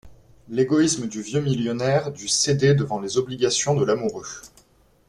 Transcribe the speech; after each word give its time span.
L’égoïsme 0.49 1.05
du 1.07 1.21
vieux 1.21 1.41
millionnaire 1.41 2.09
dut 2.11 2.27
céder 2.27 2.73
devant 2.73 2.99
les 2.99 3.19
obligations 3.19 3.75
de 3.75 3.85
l’amoureux. 3.85 4.25